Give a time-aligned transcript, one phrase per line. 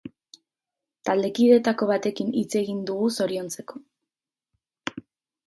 [1.09, 3.83] Taldekideetako batekin hitz egin dug zoriontzeko.